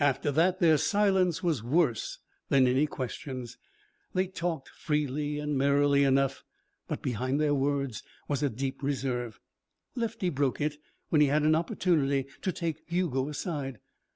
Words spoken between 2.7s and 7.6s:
questions. They talked freely and merrily enough, but behind their